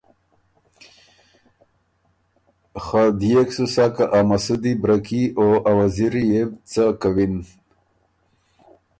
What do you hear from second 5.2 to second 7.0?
او ا وزیري يې بو څۀ